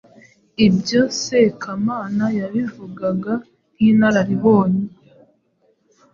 [0.67, 3.33] Ibyo Sekamana yabivugaga
[3.73, 4.85] nk’inararibonye